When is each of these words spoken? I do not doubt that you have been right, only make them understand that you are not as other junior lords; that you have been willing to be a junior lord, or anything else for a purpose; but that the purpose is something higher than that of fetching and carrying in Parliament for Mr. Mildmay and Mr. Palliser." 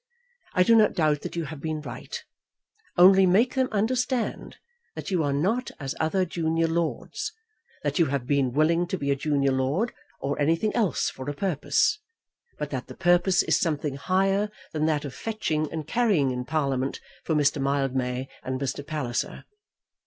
I 0.55 0.63
do 0.63 0.73
not 0.75 0.93
doubt 0.95 1.21
that 1.21 1.35
you 1.35 1.43
have 1.43 1.61
been 1.61 1.79
right, 1.79 2.23
only 2.97 3.27
make 3.27 3.53
them 3.53 3.69
understand 3.71 4.57
that 4.95 5.11
you 5.11 5.21
are 5.23 5.31
not 5.31 5.69
as 5.79 5.93
other 5.99 6.25
junior 6.25 6.65
lords; 6.67 7.31
that 7.83 7.99
you 7.99 8.07
have 8.07 8.25
been 8.25 8.51
willing 8.51 8.87
to 8.87 8.97
be 8.97 9.11
a 9.11 9.15
junior 9.15 9.51
lord, 9.51 9.93
or 10.19 10.39
anything 10.39 10.73
else 10.75 11.11
for 11.11 11.29
a 11.29 11.35
purpose; 11.35 11.99
but 12.57 12.71
that 12.71 12.87
the 12.87 12.97
purpose 12.97 13.43
is 13.43 13.59
something 13.59 13.93
higher 13.97 14.49
than 14.73 14.87
that 14.87 15.05
of 15.05 15.13
fetching 15.13 15.71
and 15.71 15.85
carrying 15.87 16.31
in 16.31 16.45
Parliament 16.45 16.99
for 17.23 17.35
Mr. 17.35 17.61
Mildmay 17.61 18.27
and 18.41 18.59
Mr. 18.59 18.83
Palliser." 18.83 19.45